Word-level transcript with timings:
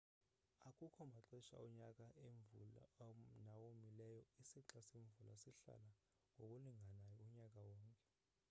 akukho 0.67 1.01
maxesha 1.13 1.55
onyaka 1.67 2.05
emvula 2.27 2.85
nawomileyo 3.45 4.21
isixa 4.41 4.79
semvula 4.89 5.33
sihlala 5.43 5.91
ngokulinganayo 6.27 7.17
unyaka 7.27 7.59
wonke 7.69 8.01